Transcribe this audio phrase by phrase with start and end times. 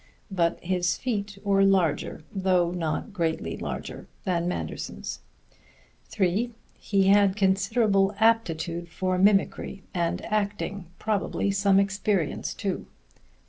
[0.31, 5.19] But his feet were larger, though not greatly larger, than Manderson's.
[6.07, 12.87] (3) He had considerable aptitude for mimicry and acting probably some experience too.